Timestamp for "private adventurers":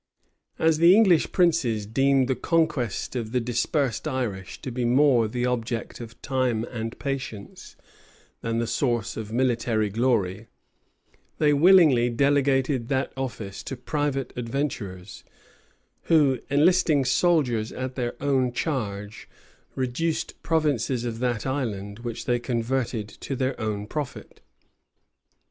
13.77-15.23